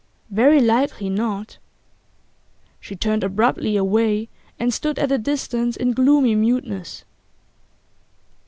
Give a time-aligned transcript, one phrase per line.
[0.31, 1.59] 'Very likely not.'
[2.79, 7.03] She turned abruptly away, and stood at a distance in gloomy muteness.